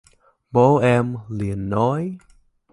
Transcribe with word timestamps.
bố 0.51 0.77
em 0.77 1.17
liền 1.29 1.69
nói 1.69 2.17